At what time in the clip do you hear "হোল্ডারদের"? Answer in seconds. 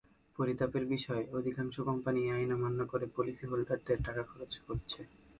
3.49-3.99